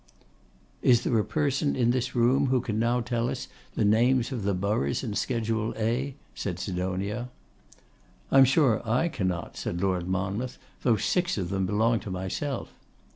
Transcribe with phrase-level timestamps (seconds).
[0.81, 4.41] 'Is there a person in this room who can now tell us the names of
[4.41, 7.29] the boroughs in Schedule A?' said Sidonia.
[8.31, 12.73] 'I am sure I cannot, 'said Lord Monmouth, 'though six of them belong to myself.